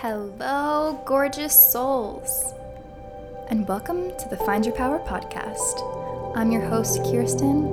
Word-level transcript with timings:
Hello, 0.00 1.00
gorgeous 1.06 1.54
souls, 1.72 2.52
and 3.48 3.66
welcome 3.66 4.14
to 4.18 4.28
the 4.28 4.36
Find 4.36 4.66
Your 4.66 4.74
Power 4.74 4.98
podcast. 4.98 6.36
I'm 6.36 6.52
your 6.52 6.60
host, 6.60 7.02
Kirsten, 7.04 7.64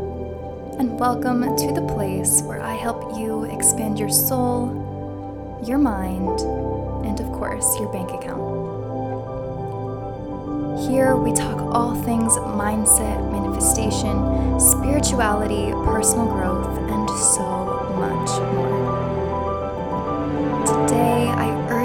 and 0.80 0.98
welcome 0.98 1.42
to 1.42 1.74
the 1.74 1.86
place 1.94 2.42
where 2.44 2.62
I 2.62 2.76
help 2.76 3.20
you 3.20 3.44
expand 3.44 4.00
your 4.00 4.10
soul, 4.10 5.60
your 5.68 5.78
mind, 5.78 6.40
and 7.06 7.20
of 7.20 7.28
course, 7.34 7.78
your 7.78 7.92
bank 7.92 8.10
account. 8.12 8.40
Here 10.88 11.18
we 11.18 11.34
talk 11.34 11.60
all 11.76 11.94
things 12.04 12.32
mindset, 12.38 13.20
manifestation, 13.34 14.58
spirituality, 14.62 15.74
personal 15.84 16.28
growth, 16.28 16.78
and 16.90 17.10
so 17.36 17.44
much 18.00 18.30
more. 18.54 18.73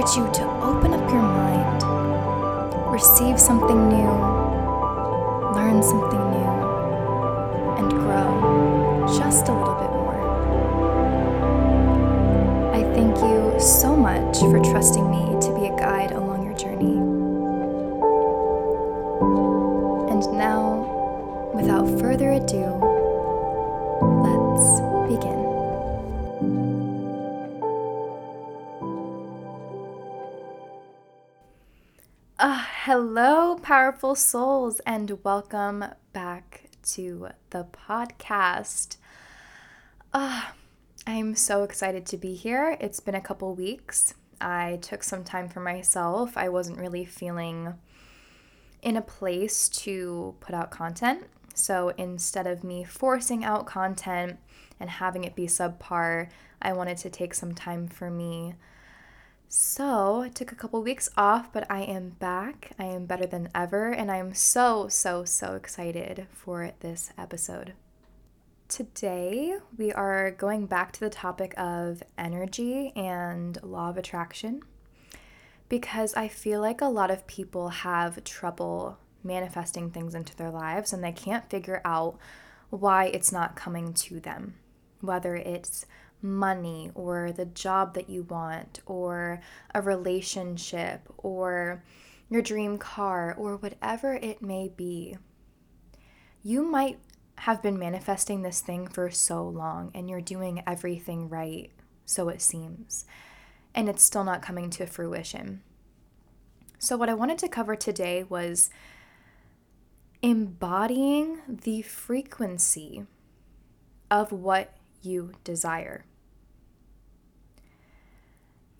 I 0.08 0.10
urge 0.10 0.16
you 0.16 0.32
to 0.32 0.44
open 0.62 0.94
up 0.94 1.10
your 1.10 1.20
mind, 1.20 1.82
receive 2.90 3.38
something 3.38 3.88
new, 3.88 4.10
learn 5.54 5.82
something 5.82 6.30
new, 6.30 6.52
and 7.76 7.90
grow 7.90 9.06
just 9.18 9.48
a 9.48 9.52
little 9.52 9.74
bit 9.74 9.90
more. 9.90 10.16
I 12.74 12.82
thank 12.94 13.18
you 13.18 13.60
so 13.60 13.94
much 13.94 14.38
for 14.38 14.58
trusting 14.70 15.10
me 15.10 15.38
to 15.42 15.54
be 15.54 15.66
a 15.66 15.76
guide 15.76 16.12
along 16.12 16.42
your 16.44 16.54
journey. 16.56 16.96
And 20.10 20.22
now, 20.38 21.50
without 21.54 21.86
further 22.00 22.32
ado, 22.32 22.87
hello, 32.88 33.54
powerful 33.56 34.14
souls, 34.14 34.80
and 34.86 35.22
welcome 35.22 35.84
back 36.14 36.70
to 36.82 37.28
the 37.50 37.62
podcast. 37.64 38.96
Uh, 40.10 40.44
I'm 41.06 41.34
so 41.34 41.64
excited 41.64 42.06
to 42.06 42.16
be 42.16 42.34
here. 42.34 42.78
It's 42.80 42.98
been 42.98 43.14
a 43.14 43.20
couple 43.20 43.54
weeks. 43.54 44.14
I 44.40 44.78
took 44.80 45.02
some 45.02 45.22
time 45.22 45.50
for 45.50 45.60
myself. 45.60 46.34
I 46.38 46.48
wasn't 46.48 46.78
really 46.78 47.04
feeling 47.04 47.74
in 48.80 48.96
a 48.96 49.02
place 49.02 49.68
to 49.68 50.34
put 50.40 50.54
out 50.54 50.70
content. 50.70 51.24
So 51.52 51.92
instead 51.98 52.46
of 52.46 52.64
me 52.64 52.84
forcing 52.84 53.44
out 53.44 53.66
content 53.66 54.38
and 54.80 54.88
having 54.88 55.24
it 55.24 55.36
be 55.36 55.46
subpar, 55.46 56.30
I 56.62 56.72
wanted 56.72 56.96
to 56.96 57.10
take 57.10 57.34
some 57.34 57.54
time 57.54 57.86
for 57.86 58.08
me 58.08 58.54
so, 59.50 60.20
I 60.20 60.28
took 60.28 60.52
a 60.52 60.54
couple 60.54 60.82
weeks 60.82 61.08
off, 61.16 61.52
but 61.54 61.66
I 61.70 61.80
am 61.80 62.10
back. 62.10 62.72
I 62.78 62.84
am 62.84 63.06
better 63.06 63.26
than 63.26 63.48
ever, 63.54 63.90
and 63.90 64.10
I 64.10 64.18
am 64.18 64.34
so, 64.34 64.88
so, 64.88 65.24
so 65.24 65.54
excited 65.54 66.26
for 66.30 66.72
this 66.80 67.12
episode. 67.16 67.72
Today, 68.68 69.56
we 69.78 69.90
are 69.90 70.30
going 70.30 70.66
back 70.66 70.92
to 70.92 71.00
the 71.00 71.08
topic 71.08 71.54
of 71.56 72.02
energy 72.18 72.92
and 72.94 73.58
law 73.62 73.88
of 73.88 73.96
attraction 73.96 74.60
because 75.70 76.12
I 76.14 76.28
feel 76.28 76.60
like 76.60 76.82
a 76.82 76.86
lot 76.86 77.10
of 77.10 77.26
people 77.26 77.70
have 77.70 78.22
trouble 78.24 78.98
manifesting 79.24 79.90
things 79.90 80.14
into 80.14 80.36
their 80.36 80.50
lives 80.50 80.92
and 80.92 81.02
they 81.02 81.12
can't 81.12 81.48
figure 81.48 81.80
out 81.86 82.18
why 82.68 83.06
it's 83.06 83.32
not 83.32 83.56
coming 83.56 83.94
to 83.94 84.20
them. 84.20 84.56
Whether 85.00 85.36
it's 85.36 85.86
money 86.22 86.90
or 86.94 87.32
the 87.32 87.44
job 87.44 87.94
that 87.94 88.10
you 88.10 88.22
want 88.24 88.80
or 88.86 89.40
a 89.74 89.80
relationship 89.80 91.08
or 91.18 91.84
your 92.28 92.42
dream 92.42 92.78
car 92.78 93.34
or 93.38 93.56
whatever 93.56 94.14
it 94.14 94.42
may 94.42 94.68
be. 94.68 95.16
You 96.42 96.62
might 96.62 96.98
have 97.38 97.62
been 97.62 97.78
manifesting 97.78 98.42
this 98.42 98.60
thing 98.60 98.86
for 98.88 99.10
so 99.10 99.46
long 99.46 99.90
and 99.94 100.10
you're 100.10 100.20
doing 100.20 100.62
everything 100.66 101.28
right, 101.28 101.70
so 102.04 102.28
it 102.28 102.42
seems, 102.42 103.04
and 103.74 103.88
it's 103.88 104.02
still 104.02 104.24
not 104.24 104.42
coming 104.42 104.70
to 104.70 104.86
fruition. 104.86 105.62
So, 106.80 106.96
what 106.96 107.08
I 107.08 107.14
wanted 107.14 107.38
to 107.38 107.48
cover 107.48 107.74
today 107.74 108.24
was 108.24 108.70
embodying 110.22 111.40
the 111.48 111.82
frequency 111.82 113.04
of 114.10 114.32
what 114.32 114.77
you 115.02 115.32
desire. 115.44 116.04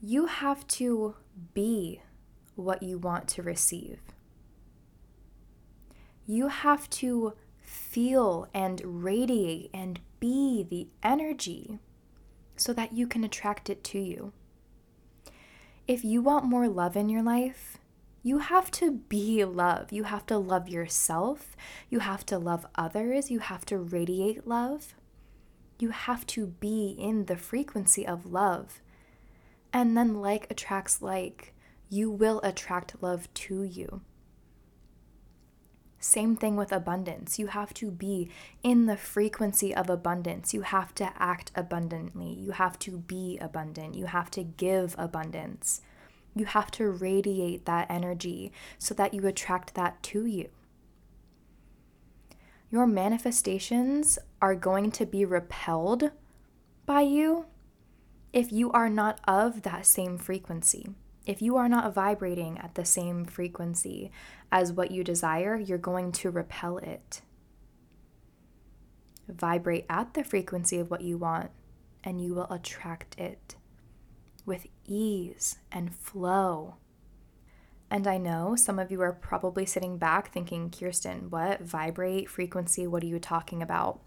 You 0.01 0.27
have 0.27 0.67
to 0.69 1.17
be 1.55 2.03
what 2.55 2.83
you 2.83 2.99
want 2.99 3.29
to 3.29 3.43
receive. 3.43 4.01
You 6.27 6.49
have 6.49 6.89
to 6.91 7.35
feel 7.61 8.49
and 8.53 8.81
radiate 8.85 9.71
and 9.73 10.01
be 10.21 10.63
the 10.69 10.89
energy 11.03 11.79
so 12.57 12.73
that 12.73 12.93
you 12.93 13.07
can 13.07 13.25
attract 13.25 13.71
it 13.71 13.83
to 13.85 13.99
you. 13.99 14.33
If 15.87 16.05
you 16.05 16.21
want 16.21 16.45
more 16.45 16.69
love 16.69 16.97
in 16.97 17.09
your 17.09 17.23
life, 17.23 17.79
you 18.23 18.39
have 18.39 18.71
to 18.73 18.91
be 18.91 19.45
love. 19.45 19.93
You 19.93 20.05
have 20.05 20.27
to 20.27 20.37
love 20.37 20.69
yourself. 20.69 21.57
You 21.89 22.01
have 22.01 22.27
to 22.27 22.39
love 22.39 22.67
others. 22.75 23.31
You 23.31 23.39
have 23.39 23.65
to 23.67 23.79
radiate 23.79 24.47
love. 24.47 24.95
You 25.79 25.91
have 25.91 26.27
to 26.29 26.47
be 26.47 26.97
in 26.99 27.27
the 27.27 27.37
frequency 27.37 28.07
of 28.07 28.27
love. 28.27 28.81
And 29.73 29.97
then, 29.97 30.15
like 30.15 30.51
attracts 30.51 31.01
like, 31.01 31.55
you 31.89 32.11
will 32.11 32.41
attract 32.43 33.03
love 33.03 33.33
to 33.35 33.63
you. 33.63 34.03
Same 36.01 36.37
thing 36.37 36.57
with 36.57 36.73
abundance. 36.73 37.39
You 37.39 37.49
have 37.49 37.75
to 37.75 37.91
be 37.91 38.31
in 38.63 38.87
the 38.87 38.97
frequency 38.97 39.75
of 39.75 39.91
abundance. 39.91 40.55
You 40.55 40.63
have 40.63 40.95
to 40.97 41.13
act 41.17 41.51
abundantly. 41.55 42.33
You 42.33 42.53
have 42.53 42.79
to 42.81 42.99
be 42.99 43.37
abundant. 43.41 43.97
You 43.97 44.07
have 44.07 44.31
to 44.33 44.45
give 44.45 44.95
abundance. 44.97 45.81
You 46.37 46.45
have 46.45 46.71
to 46.73 46.89
radiate 46.89 47.65
that 47.65 47.91
energy 47.91 48.53
so 48.79 48.95
that 48.95 49.13
you 49.13 49.27
attract 49.27 49.75
that 49.75 50.01
to 50.05 50.25
you. 50.25 50.49
Your 52.71 52.87
manifestations 52.87 54.19
are 54.43 54.55
going 54.55 54.91
to 54.93 55.07
be 55.07 55.25
repelled 55.25 56.11
by 56.85 57.01
you 57.01 57.47
if 58.33 58.53
you 58.53 58.71
are 58.73 58.91
not 58.91 59.21
of 59.27 59.63
that 59.63 59.87
same 59.87 60.19
frequency. 60.19 60.91
If 61.25 61.41
you 61.43 61.57
are 61.57 61.69
not 61.69 61.95
vibrating 61.95 62.59
at 62.59 62.75
the 62.75 62.85
same 62.85 63.25
frequency 63.25 64.11
as 64.53 64.73
what 64.73 64.91
you 64.91 65.03
desire, 65.03 65.57
you're 65.57 65.79
going 65.79 66.13
to 66.13 66.31
repel 66.31 66.79
it. 66.79 67.23
Vibrate 69.29 69.85
at 69.91 70.15
the 70.15 70.25
frequency 70.25 70.79
of 70.79 70.91
what 70.91 71.03
you 71.03 71.19
want, 71.19 71.51
and 72.03 72.21
you 72.21 72.35
will 72.35 72.51
attract 72.51 73.19
it 73.19 73.57
with 74.47 74.67
ease 74.87 75.59
and 75.71 75.95
flow. 75.95 76.77
And 77.91 78.07
I 78.07 78.19
know 78.19 78.55
some 78.55 78.79
of 78.79 78.91
you 78.91 79.01
are 79.01 79.13
probably 79.13 79.65
sitting 79.65 79.97
back 79.97 80.31
thinking, 80.31 80.71
Kirsten, 80.71 81.31
what? 81.31 81.63
Vibrate, 81.63 82.29
frequency, 82.29 82.87
what 82.87 83.03
are 83.03 83.07
you 83.07 83.19
talking 83.19 83.63
about? 83.63 84.01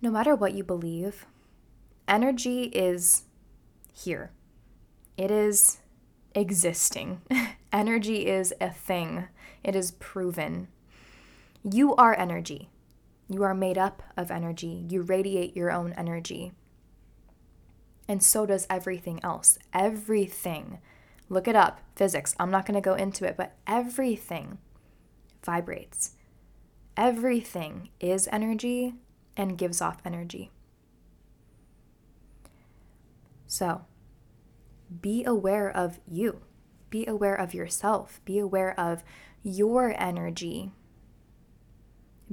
No 0.00 0.10
matter 0.10 0.34
what 0.34 0.54
you 0.54 0.64
believe, 0.64 1.26
energy 2.08 2.64
is 2.64 3.24
here. 3.92 4.30
It 5.16 5.30
is 5.30 5.78
existing. 6.34 7.22
energy 7.72 8.26
is 8.26 8.54
a 8.60 8.70
thing, 8.70 9.28
it 9.62 9.74
is 9.74 9.90
proven. 9.92 10.68
You 11.62 11.94
are 11.96 12.18
energy. 12.18 12.70
You 13.28 13.42
are 13.42 13.54
made 13.54 13.76
up 13.76 14.02
of 14.16 14.30
energy. 14.30 14.86
You 14.88 15.02
radiate 15.02 15.56
your 15.56 15.72
own 15.72 15.92
energy. 15.94 16.52
And 18.06 18.22
so 18.22 18.46
does 18.46 18.68
everything 18.70 19.18
else. 19.24 19.58
Everything. 19.72 20.78
Look 21.28 21.48
it 21.48 21.56
up, 21.56 21.80
physics. 21.94 22.34
I'm 22.38 22.50
not 22.50 22.66
going 22.66 22.74
to 22.74 22.80
go 22.80 22.94
into 22.94 23.24
it, 23.24 23.36
but 23.36 23.56
everything 23.66 24.58
vibrates. 25.44 26.12
Everything 26.96 27.90
is 28.00 28.28
energy 28.30 28.94
and 29.36 29.58
gives 29.58 29.82
off 29.82 29.98
energy. 30.04 30.50
So 33.46 33.84
be 35.00 35.24
aware 35.24 35.68
of 35.68 36.00
you, 36.06 36.40
be 36.90 37.06
aware 37.06 37.34
of 37.34 37.54
yourself, 37.54 38.20
be 38.24 38.38
aware 38.38 38.78
of 38.78 39.02
your 39.42 39.94
energy. 40.00 40.72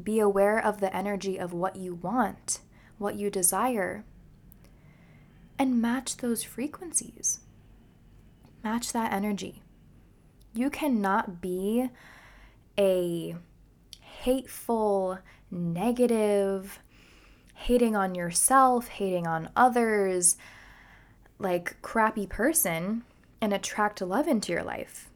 Be 0.01 0.19
aware 0.19 0.57
of 0.57 0.80
the 0.80 0.95
energy 0.95 1.38
of 1.38 1.54
what 1.54 1.75
you 1.75 1.94
want, 1.94 2.62
what 2.98 3.16
you 3.16 3.30
desire, 3.30 4.04
and 5.60 5.80
match 5.80 6.18
those 6.18 6.42
frequencies. 6.42 7.42
Match 8.63 8.94
that 8.94 9.12
energy. 9.12 9.62
You 10.54 10.69
cannot 10.69 11.42
be 11.42 11.89
a 12.77 13.36
hateful, 14.00 15.19
negative, 15.51 16.80
hating 17.54 17.95
on 17.95 18.15
yourself, 18.15 18.88
hating 18.88 19.27
on 19.27 19.50
others, 19.56 20.38
like 21.39 21.81
crappy 21.81 22.25
person 22.25 23.04
and 23.42 23.54
attract 23.54 24.01
love 24.01 24.27
into 24.27 24.51
your 24.51 24.63
life. 24.63 25.09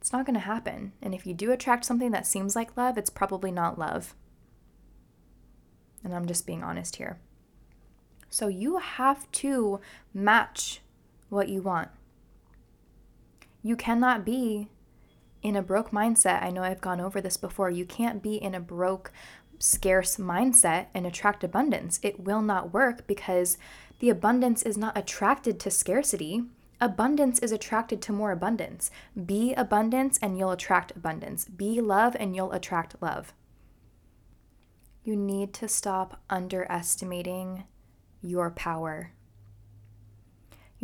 It's 0.00 0.12
not 0.12 0.26
going 0.26 0.34
to 0.34 0.40
happen. 0.40 0.92
And 1.00 1.14
if 1.14 1.26
you 1.26 1.32
do 1.32 1.52
attract 1.52 1.84
something 1.84 2.10
that 2.10 2.26
seems 2.26 2.56
like 2.56 2.76
love, 2.76 2.98
it's 2.98 3.08
probably 3.08 3.50
not 3.50 3.78
love. 3.78 4.14
And 6.02 6.14
I'm 6.14 6.26
just 6.26 6.46
being 6.46 6.62
honest 6.62 6.96
here. 6.96 7.18
So 8.28 8.48
you 8.48 8.78
have 8.78 9.30
to 9.32 9.80
match 10.12 10.80
what 11.34 11.48
you 11.48 11.60
want. 11.60 11.90
You 13.62 13.76
cannot 13.76 14.24
be 14.24 14.68
in 15.42 15.56
a 15.56 15.62
broke 15.62 15.90
mindset. 15.90 16.42
I 16.42 16.50
know 16.50 16.62
I've 16.62 16.80
gone 16.80 17.00
over 17.00 17.20
this 17.20 17.36
before. 17.36 17.70
You 17.70 17.84
can't 17.84 18.22
be 18.22 18.36
in 18.36 18.54
a 18.54 18.60
broke, 18.60 19.12
scarce 19.58 20.16
mindset 20.16 20.86
and 20.94 21.06
attract 21.06 21.44
abundance. 21.44 22.00
It 22.02 22.20
will 22.20 22.42
not 22.42 22.72
work 22.72 23.06
because 23.06 23.58
the 24.00 24.10
abundance 24.10 24.62
is 24.62 24.76
not 24.76 24.96
attracted 24.96 25.60
to 25.60 25.70
scarcity. 25.70 26.44
Abundance 26.80 27.38
is 27.38 27.52
attracted 27.52 28.02
to 28.02 28.12
more 28.12 28.32
abundance. 28.32 28.90
Be 29.24 29.54
abundance 29.54 30.18
and 30.20 30.38
you'll 30.38 30.50
attract 30.50 30.92
abundance. 30.96 31.44
Be 31.44 31.80
love 31.80 32.16
and 32.18 32.34
you'll 32.34 32.52
attract 32.52 33.00
love. 33.00 33.32
You 35.04 35.16
need 35.16 35.52
to 35.54 35.68
stop 35.68 36.22
underestimating 36.28 37.64
your 38.22 38.50
power. 38.50 39.12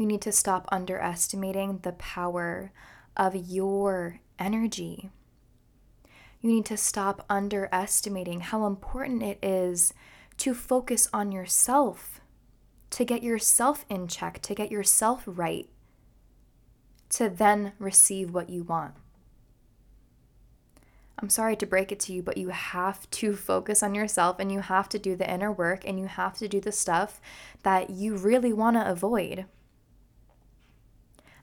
You 0.00 0.06
need 0.06 0.22
to 0.22 0.32
stop 0.32 0.66
underestimating 0.72 1.80
the 1.82 1.92
power 1.92 2.72
of 3.18 3.36
your 3.36 4.20
energy. 4.38 5.10
You 6.40 6.50
need 6.50 6.64
to 6.64 6.78
stop 6.78 7.26
underestimating 7.28 8.40
how 8.40 8.64
important 8.64 9.22
it 9.22 9.38
is 9.42 9.92
to 10.38 10.54
focus 10.54 11.06
on 11.12 11.32
yourself, 11.32 12.22
to 12.92 13.04
get 13.04 13.22
yourself 13.22 13.84
in 13.90 14.08
check, 14.08 14.40
to 14.40 14.54
get 14.54 14.70
yourself 14.70 15.22
right, 15.26 15.68
to 17.10 17.28
then 17.28 17.74
receive 17.78 18.32
what 18.32 18.48
you 18.48 18.62
want. 18.62 18.94
I'm 21.18 21.28
sorry 21.28 21.56
to 21.56 21.66
break 21.66 21.92
it 21.92 22.00
to 22.00 22.14
you, 22.14 22.22
but 22.22 22.38
you 22.38 22.48
have 22.48 23.10
to 23.10 23.36
focus 23.36 23.82
on 23.82 23.94
yourself 23.94 24.38
and 24.38 24.50
you 24.50 24.60
have 24.60 24.88
to 24.88 24.98
do 24.98 25.14
the 25.14 25.30
inner 25.30 25.52
work 25.52 25.86
and 25.86 26.00
you 26.00 26.06
have 26.06 26.38
to 26.38 26.48
do 26.48 26.58
the 26.58 26.72
stuff 26.72 27.20
that 27.64 27.90
you 27.90 28.16
really 28.16 28.54
want 28.54 28.76
to 28.76 28.90
avoid. 28.90 29.44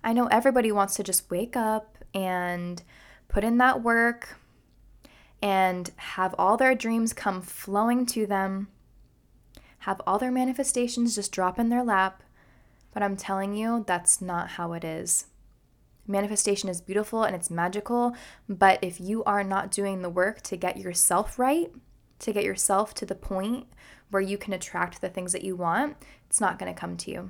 I 0.03 0.13
know 0.13 0.27
everybody 0.27 0.71
wants 0.71 0.95
to 0.95 1.03
just 1.03 1.29
wake 1.29 1.55
up 1.55 1.97
and 2.13 2.81
put 3.27 3.43
in 3.43 3.57
that 3.57 3.83
work 3.83 4.37
and 5.41 5.91
have 5.97 6.33
all 6.37 6.57
their 6.57 6.75
dreams 6.75 7.13
come 7.13 7.41
flowing 7.41 8.05
to 8.07 8.25
them, 8.25 8.67
have 9.79 10.01
all 10.07 10.17
their 10.17 10.31
manifestations 10.31 11.15
just 11.15 11.31
drop 11.31 11.59
in 11.59 11.69
their 11.69 11.83
lap. 11.83 12.23
But 12.93 13.03
I'm 13.03 13.17
telling 13.17 13.55
you, 13.55 13.83
that's 13.85 14.21
not 14.21 14.51
how 14.51 14.73
it 14.73 14.83
is. 14.83 15.27
Manifestation 16.07 16.69
is 16.69 16.81
beautiful 16.81 17.23
and 17.23 17.35
it's 17.35 17.51
magical, 17.51 18.15
but 18.47 18.79
if 18.81 18.99
you 18.99 19.23
are 19.25 19.43
not 19.43 19.71
doing 19.71 20.01
the 20.01 20.09
work 20.09 20.41
to 20.43 20.55
get 20.55 20.77
yourself 20.77 21.37
right, 21.37 21.69
to 22.19 22.33
get 22.33 22.45
yourself 22.45 22.93
to 22.95 23.05
the 23.05 23.13
point 23.13 23.67
where 24.09 24.21
you 24.21 24.37
can 24.37 24.53
attract 24.53 25.01
the 25.01 25.09
things 25.09 25.33
that 25.33 25.43
you 25.43 25.55
want, 25.55 25.97
it's 26.27 26.41
not 26.41 26.57
going 26.57 26.73
to 26.73 26.79
come 26.79 26.95
to 26.97 27.11
you. 27.11 27.29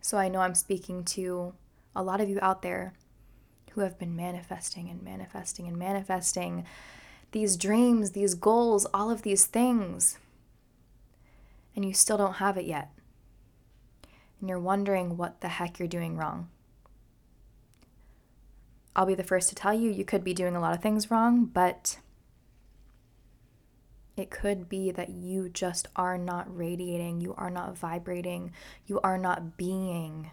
So 0.00 0.18
I 0.18 0.28
know 0.28 0.40
I'm 0.40 0.54
speaking 0.54 1.04
to 1.04 1.54
a 1.94 2.02
lot 2.02 2.20
of 2.20 2.28
you 2.28 2.38
out 2.40 2.62
there 2.62 2.94
who 3.72 3.82
have 3.82 3.98
been 3.98 4.16
manifesting 4.16 4.88
and 4.88 5.02
manifesting 5.02 5.68
and 5.68 5.76
manifesting 5.76 6.64
these 7.32 7.56
dreams, 7.56 8.10
these 8.10 8.34
goals, 8.34 8.86
all 8.92 9.10
of 9.10 9.22
these 9.22 9.46
things, 9.46 10.18
and 11.76 11.84
you 11.84 11.94
still 11.94 12.16
don't 12.16 12.34
have 12.34 12.56
it 12.56 12.64
yet. 12.64 12.90
And 14.40 14.48
you're 14.48 14.58
wondering 14.58 15.16
what 15.16 15.40
the 15.40 15.48
heck 15.48 15.78
you're 15.78 15.86
doing 15.86 16.16
wrong. 16.16 16.48
I'll 18.96 19.06
be 19.06 19.14
the 19.14 19.22
first 19.22 19.48
to 19.50 19.54
tell 19.54 19.72
you, 19.72 19.90
you 19.90 20.04
could 20.04 20.24
be 20.24 20.34
doing 20.34 20.56
a 20.56 20.60
lot 20.60 20.74
of 20.74 20.82
things 20.82 21.10
wrong, 21.10 21.44
but 21.44 21.98
it 24.20 24.30
could 24.30 24.68
be 24.68 24.90
that 24.90 25.08
you 25.08 25.48
just 25.48 25.88
are 25.96 26.18
not 26.18 26.54
radiating, 26.54 27.20
you 27.20 27.34
are 27.36 27.50
not 27.50 27.76
vibrating, 27.76 28.52
you 28.86 29.00
are 29.00 29.18
not 29.18 29.56
being 29.56 30.30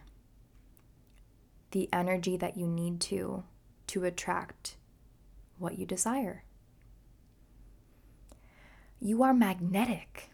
the 1.71 1.89
energy 1.91 2.37
that 2.37 2.57
you 2.57 2.67
need 2.67 2.99
to 2.99 3.43
to 3.87 4.03
attract 4.03 4.75
what 5.57 5.77
you 5.77 5.85
desire. 5.85 6.43
You 8.99 9.23
are 9.23 9.33
magnetic. 9.33 10.29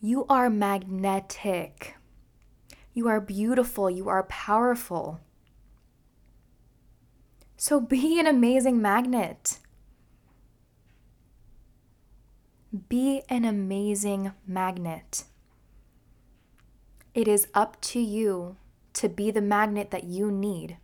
You 0.00 0.26
are 0.28 0.50
magnetic. 0.50 1.94
You 2.92 3.08
are 3.08 3.20
beautiful. 3.20 3.88
You 3.88 4.08
are 4.08 4.24
powerful. 4.24 5.20
So 7.56 7.80
be 7.80 8.18
an 8.18 8.26
amazing 8.26 8.82
magnet. 8.82 9.58
Be 12.74 13.22
an 13.28 13.44
amazing 13.44 14.32
magnet. 14.48 15.24
It 17.14 17.28
is 17.28 17.46
up 17.54 17.80
to 17.82 18.00
you 18.00 18.56
to 18.94 19.08
be 19.08 19.30
the 19.30 19.40
magnet 19.40 19.92
that 19.92 20.02
you 20.02 20.32
need 20.32 20.78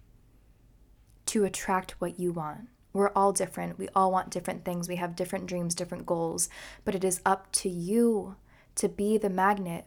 to 1.26 1.44
attract 1.44 2.00
what 2.00 2.20
you 2.20 2.30
want. 2.30 2.68
We're 2.92 3.10
all 3.10 3.32
different. 3.32 3.76
We 3.76 3.88
all 3.88 4.12
want 4.12 4.30
different 4.30 4.64
things. 4.64 4.88
We 4.88 4.96
have 4.96 5.16
different 5.16 5.46
dreams, 5.46 5.74
different 5.74 6.06
goals. 6.06 6.48
But 6.84 6.94
it 6.94 7.02
is 7.02 7.20
up 7.26 7.50
to 7.52 7.68
you 7.68 8.36
to 8.76 8.88
be 8.88 9.18
the 9.18 9.30
magnet 9.30 9.84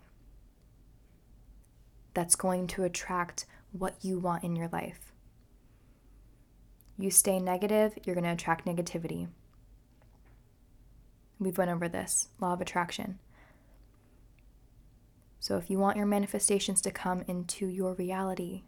that's 2.14 2.36
going 2.36 2.68
to 2.68 2.84
attract 2.84 3.46
what 3.72 3.96
you 4.02 4.20
want 4.20 4.44
in 4.44 4.58
your 4.58 4.68
life. 4.68 5.14
You 6.98 7.12
stay 7.12 7.40
negative, 7.40 7.98
you're 8.04 8.16
going 8.16 8.26
to 8.26 8.32
attract 8.32 8.66
negativity. 8.66 9.30
We've 11.44 11.58
went 11.58 11.72
over 11.72 11.90
this 11.90 12.30
law 12.40 12.54
of 12.54 12.62
attraction. 12.62 13.20
So 15.40 15.58
if 15.58 15.70
you 15.70 15.78
want 15.78 15.98
your 15.98 16.06
manifestations 16.06 16.82
to 16.82 16.92
come 16.92 17.24
into 17.28 17.68
your 17.68 17.94
reality, 17.94 18.64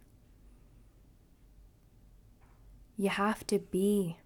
you 2.97 3.09
have 3.09 3.47
to 3.47 3.59
be. 3.59 4.17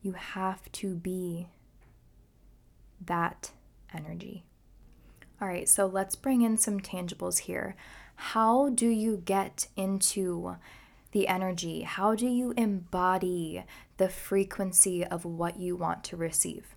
You 0.00 0.12
have 0.12 0.70
to 0.72 0.94
be 0.94 1.48
that 3.04 3.50
energy. 3.92 4.44
All 5.40 5.48
right, 5.48 5.68
so 5.68 5.86
let's 5.86 6.14
bring 6.14 6.42
in 6.42 6.56
some 6.56 6.78
tangibles 6.78 7.40
here. 7.40 7.74
How 8.16 8.68
do 8.68 8.86
you 8.86 9.22
get 9.24 9.66
into 9.76 10.56
the 11.14 11.28
energy? 11.28 11.82
How 11.82 12.14
do 12.16 12.26
you 12.26 12.52
embody 12.56 13.64
the 13.96 14.08
frequency 14.08 15.04
of 15.04 15.24
what 15.24 15.58
you 15.58 15.76
want 15.76 16.02
to 16.04 16.16
receive? 16.16 16.74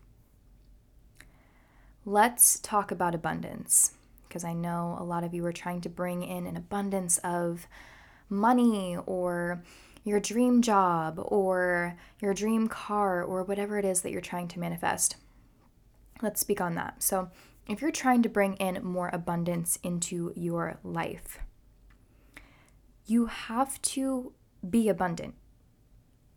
Let's 2.06 2.60
talk 2.60 2.92
about 2.92 3.16
abundance 3.16 3.94
because 4.28 4.44
I 4.44 4.54
know 4.54 4.96
a 5.00 5.04
lot 5.04 5.24
of 5.24 5.34
you 5.34 5.44
are 5.46 5.52
trying 5.52 5.82
to 5.82 5.90
bring 5.90 6.22
in 6.22 6.46
an 6.46 6.56
abundance 6.56 7.18
of 7.24 7.68
money 8.30 8.96
or 9.08 9.64
your 10.04 10.20
dream 10.20 10.62
job 10.62 11.16
or 11.18 11.98
your 12.22 12.36
dream 12.36 12.68
car 12.68 13.24
or 13.24 13.44
whatever 13.44 13.80
it 13.80 13.86
is 13.86 14.04
that 14.04 14.12
you're 14.12 14.22
trying 14.22 14.48
to 14.50 14.60
manifest. 14.60 15.16
Let's 16.22 16.40
speak 16.40 16.62
on 16.62 16.76
that. 16.76 17.02
So, 17.02 17.30
if 17.68 17.82
you're 17.82 17.92
trying 17.92 18.22
to 18.24 18.30
bring 18.30 18.54
in 18.56 18.82
more 18.84 19.10
abundance 19.12 19.78
into 19.84 20.32
your 20.36 20.80
life, 20.84 21.40
you 23.08 23.28
have 23.28 23.82
to 23.82 24.34
be 24.70 24.90
abundant. 24.90 25.36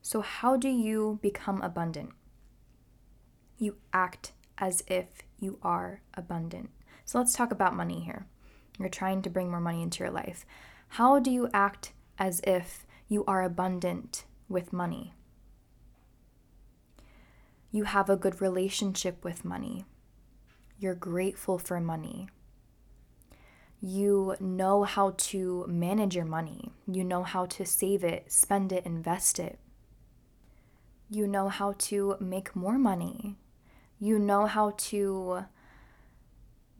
So, 0.02 0.22
how 0.22 0.56
do 0.56 0.68
you 0.68 1.18
become 1.20 1.60
abundant? 1.60 2.10
You 3.58 3.76
act 3.92 4.32
as 4.56 4.82
if 4.86 5.06
you 5.38 5.58
are 5.62 6.00
abundant. 6.14 6.70
So, 7.04 7.18
let's 7.18 7.34
talk 7.34 7.50
about 7.50 7.74
money 7.74 8.00
here. 8.00 8.26
You're 8.78 8.88
trying 8.88 9.20
to 9.22 9.30
bring 9.30 9.50
more 9.50 9.60
money 9.60 9.82
into 9.82 10.02
your 10.02 10.12
life. 10.12 10.46
How 10.94 11.18
do 11.18 11.30
you 11.30 11.50
act 11.52 11.92
as 12.18 12.40
if 12.44 12.86
you 13.08 13.24
are 13.26 13.42
abundant 13.42 14.24
with 14.48 14.72
money? 14.72 15.12
You 17.72 17.84
have 17.84 18.08
a 18.08 18.16
good 18.16 18.40
relationship 18.40 19.24
with 19.24 19.44
money. 19.44 19.84
You're 20.78 20.94
grateful 20.94 21.58
for 21.58 21.78
money 21.80 22.28
you 23.80 24.36
know 24.40 24.82
how 24.84 25.14
to 25.16 25.64
manage 25.66 26.14
your 26.14 26.26
money. 26.26 26.72
You 26.86 27.02
know 27.02 27.22
how 27.22 27.46
to 27.46 27.64
save 27.64 28.04
it, 28.04 28.30
spend 28.30 28.72
it, 28.72 28.84
invest 28.84 29.38
it. 29.38 29.58
You 31.08 31.26
know 31.26 31.48
how 31.48 31.74
to 31.78 32.16
make 32.20 32.54
more 32.54 32.78
money. 32.78 33.36
You 33.98 34.18
know 34.18 34.46
how 34.46 34.74
to 34.76 35.44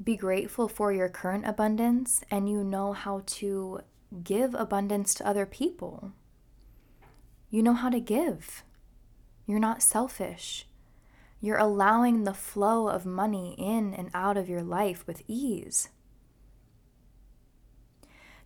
be 0.02 0.16
grateful 0.16 0.69
for 0.69 0.92
your 0.92 1.09
current 1.09 1.47
abundance, 1.47 2.23
and 2.30 2.49
you 2.49 2.62
know 2.62 2.92
how 2.92 3.23
to 3.26 3.80
give 4.23 4.54
abundance 4.54 5.14
to 5.14 5.26
other 5.26 5.47
people. 5.47 6.12
You 7.50 7.62
know 7.62 7.75
how 7.75 7.90
to 7.90 8.00
give. 8.00 8.62
You're 9.47 9.59
not 9.59 9.83
selfish. 9.83 10.66
You're 11.40 11.59
allowing 11.59 12.25
the 12.25 12.35
flow 12.35 12.88
of 12.88 13.07
money 13.07 13.54
in 13.59 13.95
and 13.95 14.11
out 14.14 14.37
of 14.37 14.49
your 14.49 14.62
life 14.62 15.07
with 15.07 15.23
ease. 15.26 15.88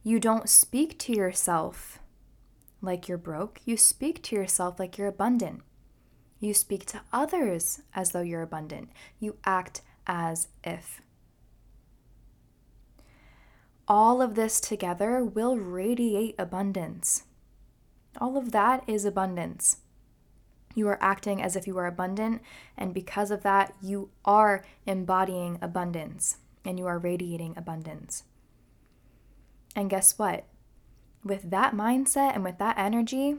You 0.07 0.21
don't 0.21 0.51
speak 0.51 0.99
to 0.99 1.17
yourself 1.17 1.99
like 2.83 3.09
you're 3.09 3.17
broke, 3.17 3.63
you 3.65 3.79
speak 3.79 4.23
to 4.25 4.37
yourself 4.37 4.79
like 4.79 4.99
you're 4.99 5.09
abundant. 5.09 5.63
You 6.41 6.53
speak 6.53 6.85
to 6.89 7.01
others 7.11 7.81
as 7.95 8.11
though 8.11 8.21
you're 8.21 8.43
abundant. 8.43 8.91
You 9.19 9.39
act 9.47 9.81
as 10.07 10.49
if. 10.63 11.01
All 13.89 14.21
of 14.21 14.35
this 14.35 14.61
together 14.61 15.25
will 15.25 15.57
radiate 15.57 16.35
abundance. 16.39 17.23
All 18.21 18.37
of 18.37 18.53
that 18.53 18.85
is 18.87 19.07
abundance. 19.07 19.79
You 20.75 20.87
are 20.89 20.99
acting 21.01 21.41
as 21.41 21.57
if 21.57 21.67
you 21.67 21.79
are 21.79 21.87
abundant, 21.87 22.43
and 22.77 22.93
because 22.93 23.31
of 23.31 23.43
that, 23.43 23.73
you 23.81 24.11
are 24.27 24.67
embodying 24.85 25.59
abundance 25.63 26.37
and 26.63 26.79
you 26.79 26.85
are 26.85 26.99
radiating 26.99 27.55
abundance. 27.57 28.25
And 29.75 29.91
guess 29.91 30.19
what? 30.19 30.47
With 31.23 31.51
that 31.51 31.75
mindset 31.75 32.35
and 32.35 32.45
with 32.45 32.59
that 32.59 32.79
energy, 32.79 33.37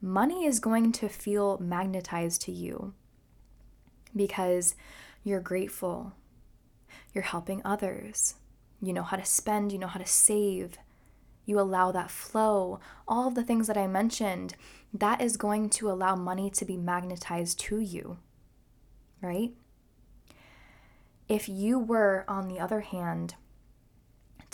money 0.00 0.44
is 0.44 0.60
going 0.60 0.92
to 0.92 1.08
feel 1.08 1.58
magnetized 1.58 2.42
to 2.42 2.52
you 2.52 2.94
because 4.14 4.76
you're 5.22 5.40
grateful, 5.40 6.12
you're 7.12 7.24
helping 7.24 7.60
others, 7.64 8.34
you 8.80 8.92
know 8.92 9.02
how 9.02 9.16
to 9.16 9.24
spend, 9.24 9.72
you 9.72 9.78
know 9.78 9.86
how 9.86 9.98
to 9.98 10.06
save, 10.06 10.78
you 11.46 11.58
allow 11.58 11.90
that 11.92 12.10
flow, 12.10 12.80
all 13.08 13.28
of 13.28 13.34
the 13.34 13.42
things 13.42 13.66
that 13.66 13.76
I 13.76 13.86
mentioned, 13.86 14.54
that 14.92 15.20
is 15.20 15.36
going 15.36 15.70
to 15.70 15.90
allow 15.90 16.14
money 16.14 16.50
to 16.50 16.64
be 16.64 16.76
magnetized 16.76 17.58
to 17.60 17.80
you, 17.80 18.18
right? 19.20 19.52
If 21.28 21.48
you 21.48 21.78
were, 21.78 22.24
on 22.28 22.48
the 22.48 22.60
other 22.60 22.80
hand, 22.80 23.34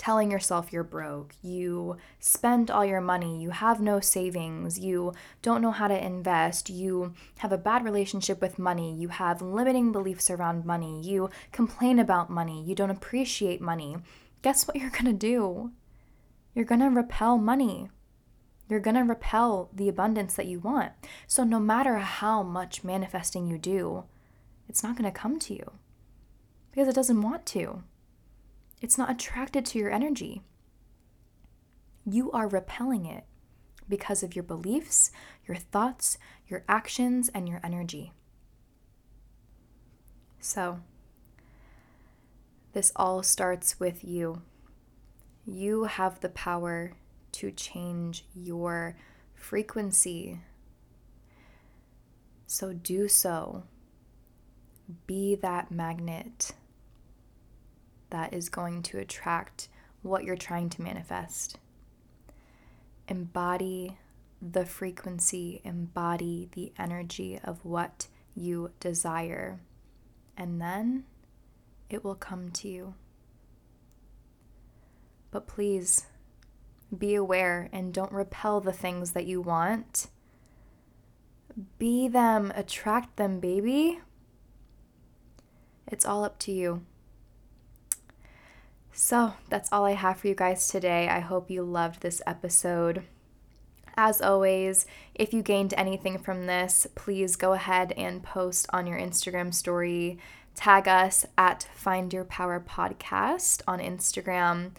telling 0.00 0.30
yourself 0.30 0.73
you're 0.73 0.83
broke, 0.83 1.35
you 1.42 1.95
spend 2.19 2.71
all 2.71 2.87
your 2.87 3.02
money, 3.02 3.38
you 3.38 3.50
have 3.50 3.83
no 3.83 4.00
savings, 4.00 4.78
you 4.78 5.12
don't 5.42 5.61
know 5.61 5.73
how 5.73 5.87
to 5.88 6.07
invest, 6.07 6.71
you 6.71 7.12
have 7.40 7.52
a 7.52 7.59
bad 7.59 7.85
relationship 7.85 8.40
with 8.40 8.59
money, 8.59 8.95
you 8.95 9.09
have 9.09 9.42
limiting 9.42 9.92
beliefs 9.92 10.30
around 10.30 10.64
money, 10.64 11.02
you 11.02 11.28
complain 11.52 11.99
about 11.99 12.30
money, 12.30 12.64
you 12.64 12.75
don't 12.75 12.88
appreciate 12.88 13.61
money, 13.61 13.99
guess 14.40 14.66
what 14.66 14.78
you're 14.78 14.88
gonna 14.88 15.12
do? 15.12 15.71
You're 16.54 16.64
gonna 16.64 16.88
repel 16.88 17.37
money. 17.37 17.90
You're 18.71 18.80
gonna 18.80 19.04
repel 19.04 19.69
the 19.71 19.90
abundance 19.90 20.33
that 20.37 20.47
you 20.47 20.61
want. 20.61 20.92
So, 21.26 21.45
no 21.45 21.61
matter 21.61 21.99
how 21.99 22.42
much 22.42 22.85
manifesting 22.85 23.47
you 23.47 23.59
do, 23.59 24.04
it's 24.66 24.83
not 24.83 24.97
gonna 24.97 25.12
come 25.12 25.38
to 25.40 25.52
you 25.52 25.73
because 26.71 26.88
it 26.88 26.95
doesn't 26.95 27.21
want 27.21 27.45
to. 27.47 27.83
It's 28.80 28.96
not 28.96 29.10
attracted 29.10 29.66
to 29.66 29.78
your 29.78 29.90
energy. 29.90 30.42
You 32.06 32.30
are 32.32 32.49
repelling 32.49 33.04
it 33.04 33.25
because 33.88 34.22
of 34.22 34.34
your 34.34 34.42
beliefs, 34.42 35.10
your 35.46 35.56
thoughts, 35.56 36.16
your 36.49 36.64
actions, 36.68 37.28
and 37.34 37.49
your 37.49 37.60
energy. 37.62 38.12
So, 40.38 40.80
this 42.72 42.92
all 42.96 43.22
starts 43.22 43.78
with 43.78 44.02
you. 44.04 44.42
You 45.44 45.84
have 45.84 46.20
the 46.20 46.28
power 46.30 46.92
to 47.32 47.50
change 47.50 48.25
your 48.34 48.96
frequency. 49.34 50.40
So, 52.46 52.72
do 52.72 53.08
so. 53.08 53.64
Be 55.06 55.34
that 55.37 55.70
magnet 55.70 56.52
that 58.11 58.33
is 58.33 58.49
going 58.49 58.83
to 58.83 58.99
attract 58.99 59.69
what 60.02 60.25
you're 60.25 60.37
trying 60.37 60.69
to 60.71 60.83
manifest. 60.83 61.59
Embody 63.09 63.99
the 64.40 64.64
frequency, 64.64 65.61
embody 65.64 66.49
the 66.52 66.73
energy 66.79 67.38
of 67.43 67.64
what 67.64 68.07
you 68.35 68.71
desire, 68.81 69.61
and 70.37 70.61
then 70.61 71.05
it 71.90 72.05
will 72.05 72.14
come 72.14 72.50
to 72.50 72.69
you. 72.69 72.95
But 75.31 75.47
please 75.47 76.07
be 76.97 77.14
aware 77.14 77.69
and 77.73 77.93
don't 77.93 78.12
repel 78.12 78.61
the 78.61 78.73
things 78.73 79.12
that 79.12 79.26
you 79.26 79.40
want. 79.40 80.09
Be 81.79 82.09
them, 82.09 82.52
attract 82.55 83.17
them, 83.17 83.40
baby. 83.40 84.00
It's 85.87 86.07
all 86.07 86.25
up 86.25 86.38
to 86.40 86.52
you. 86.52 86.83
So 88.92 89.35
that's 89.49 89.70
all 89.73 89.85
I 89.85 89.92
have 89.92 90.18
for 90.18 90.28
you 90.28 90.35
guys 90.35 90.68
today. 90.68 91.09
I 91.09 91.20
hope 91.20 91.50
you 91.50 91.62
loved 91.62 92.00
this 92.00 92.20
episode. 92.26 93.04
As 93.97 94.20
always, 94.20 94.87
if 95.14 95.32
you 95.32 95.42
gained 95.42 95.75
anything 95.76 96.18
from 96.18 96.47
this, 96.47 96.87
please 96.94 97.37
go 97.37 97.52
ahead 97.52 97.92
and 97.97 98.23
post 98.23 98.66
on 98.73 98.87
your 98.87 98.99
Instagram 98.99 99.52
story. 99.52 100.18
Tag 100.54 100.88
us 100.88 101.26
at 101.38 101.68
Find 101.75 102.12
Your 102.12 102.25
Power 102.25 102.64
Podcast 102.66 103.62
on 103.66 103.78
Instagram. 103.78 104.73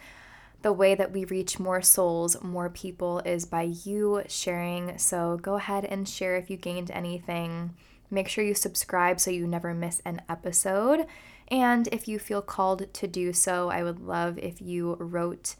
The 0.61 0.73
way 0.73 0.93
that 0.95 1.11
we 1.11 1.25
reach 1.25 1.59
more 1.59 1.81
souls, 1.81 2.41
more 2.41 2.69
people, 2.69 3.19
is 3.19 3.45
by 3.45 3.63
you 3.63 4.23
sharing. 4.27 4.97
So 4.97 5.39
go 5.41 5.55
ahead 5.55 5.85
and 5.85 6.07
share 6.07 6.35
if 6.37 6.49
you 6.49 6.57
gained 6.57 6.91
anything. 6.91 7.75
Make 8.11 8.27
sure 8.27 8.43
you 8.43 8.53
subscribe 8.53 9.19
so 9.19 9.31
you 9.31 9.47
never 9.47 9.73
miss 9.73 10.01
an 10.05 10.21
episode. 10.29 11.07
And 11.47 11.87
if 11.91 12.07
you 12.07 12.19
feel 12.19 12.41
called 12.41 12.93
to 12.93 13.07
do 13.07 13.33
so, 13.33 13.69
I 13.69 13.83
would 13.83 13.99
love 13.99 14.37
if 14.37 14.61
you 14.61 14.95
wrote 14.99 15.55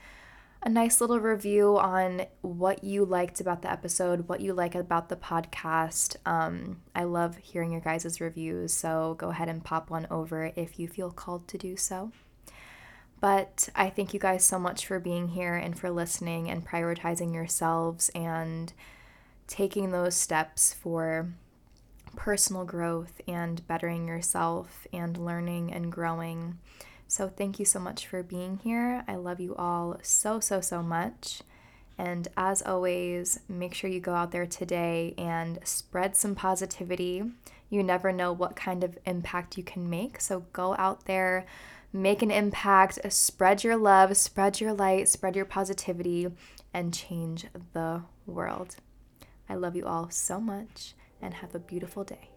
a 0.64 0.70
nice 0.70 1.02
little 1.02 1.20
review 1.20 1.78
on 1.80 2.26
what 2.42 2.84
you 2.84 3.04
liked 3.04 3.42
about 3.42 3.64
the 3.64 3.72
episode, 3.72 4.28
what 4.28 4.42
you 4.42 4.54
like 4.54 4.76
about 4.76 5.10
the 5.10 5.16
podcast. 5.16 6.18
Um, 6.26 6.82
I 6.96 7.06
love 7.06 7.38
hearing 7.38 7.72
your 7.72 7.82
guys' 7.82 8.22
reviews, 8.22 8.74
so 8.74 9.16
go 9.18 9.30
ahead 9.30 9.50
and 9.50 9.64
pop 9.64 9.90
one 9.90 10.06
over 10.12 10.52
if 10.56 10.78
you 10.78 10.88
feel 10.88 11.10
called 11.10 11.48
to 11.48 11.58
do 11.58 11.76
so. 11.76 12.12
But 13.20 13.70
I 13.76 13.90
thank 13.90 14.14
you 14.14 14.20
guys 14.20 14.44
so 14.44 14.60
much 14.60 14.86
for 14.86 15.00
being 15.00 15.30
here 15.30 15.56
and 15.56 15.78
for 15.78 15.90
listening 15.90 16.50
and 16.50 16.68
prioritizing 16.68 17.34
yourselves 17.34 18.10
and 18.10 18.72
taking 19.48 19.92
those 19.92 20.16
steps 20.16 20.74
for 20.74 21.34
personal 22.16 22.66
growth 22.66 23.22
and 23.28 23.66
bettering 23.68 24.08
yourself 24.08 24.88
and 24.94 25.18
learning 25.18 25.72
and 25.74 25.92
growing. 25.92 26.58
So, 27.08 27.28
thank 27.28 27.60
you 27.60 27.66
so 27.66 27.80
much 27.80 28.08
for 28.08 28.24
being 28.24 28.60
here. 28.64 29.04
I 29.08 29.16
love 29.16 29.40
you 29.40 29.56
all 29.56 29.98
so, 30.02 30.40
so, 30.40 30.62
so 30.62 30.82
much. 30.82 31.42
And 31.98 32.28
as 32.38 32.62
always, 32.62 33.40
make 33.50 33.74
sure 33.74 33.90
you 33.90 34.00
go 34.00 34.16
out 34.16 34.32
there 34.32 34.46
today 34.46 35.14
and 35.18 35.60
spread 35.64 36.16
some 36.16 36.36
positivity. 36.36 37.24
You 37.70 37.84
never 37.84 38.12
know 38.12 38.32
what 38.32 38.56
kind 38.56 38.84
of 38.84 38.98
impact 39.06 39.58
you 39.58 39.64
can 39.64 39.90
make. 39.90 40.22
So, 40.22 40.46
go 40.54 40.76
out 40.78 41.06
there, 41.06 41.46
make 41.92 42.22
an 42.22 42.32
impact, 42.32 43.00
spread 43.12 43.64
your 43.64 43.76
love, 43.76 44.16
spread 44.16 44.62
your 44.62 44.74
light, 44.74 45.10
spread 45.10 45.36
your 45.36 45.46
positivity, 45.46 46.30
and 46.74 46.94
change 46.94 47.46
the 47.74 48.04
world. 48.26 48.78
I 49.50 49.56
love 49.56 49.76
you 49.76 49.86
all 49.86 50.10
so 50.10 50.40
much 50.40 50.96
and 51.22 51.34
have 51.34 51.56
a 51.56 51.60
beautiful 51.60 52.04
day. 52.04 52.30